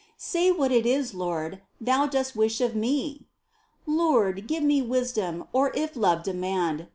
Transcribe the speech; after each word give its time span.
Say 0.17 0.49
what 0.51 0.71
it 0.71 0.87
is, 0.87 1.13
Lord, 1.13 1.61
Thou 1.79 2.07
dost 2.07 2.35
wish 2.35 2.59
of 2.59 2.75
me? 2.75 3.27
Lord, 3.85 4.47
give 4.47 4.63
me 4.63 4.81
wisdom, 4.81 5.45
or, 5.53 5.71
if 5.75 5.95
love 5.95 6.23
demand. 6.23 6.87